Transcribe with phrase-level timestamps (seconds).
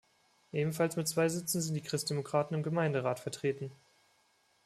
[0.51, 3.71] Ebenfalls mit zwei Sitzen sind die Christdemokraten im Gemeinderat vertreten.